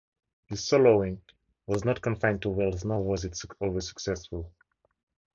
[0.47, 1.21] His soloing
[1.67, 4.51] was not confined to Wales, nor was it always successful.